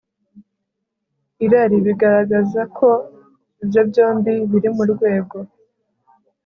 irari, 1.45 1.77
bigaragaza 1.85 2.61
ko 2.77 2.89
ibyo 3.63 3.81
byombi 3.89 4.33
biri 4.51 4.69
mu 4.75 4.83
rwego 4.91 5.37